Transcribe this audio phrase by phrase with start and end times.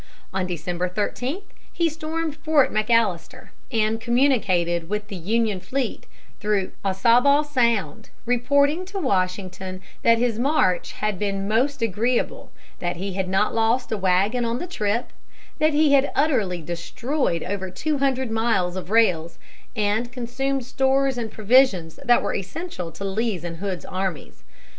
[0.33, 6.07] On December 13, he stormed Fort McAllister, and communicated with the Union fleet
[6.39, 13.13] through Ossabaw Sound, reporting to Washington that his march had been most agreeable, that he
[13.13, 15.13] had not lost a wagon on the trip,
[15.59, 19.37] that he had utterly destroyed over two hundred miles of rails,
[19.75, 24.41] and consumed stores and provisions that were essential to Lee's and Hood's armies.